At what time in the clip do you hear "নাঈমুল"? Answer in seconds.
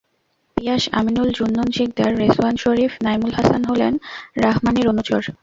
3.03-3.33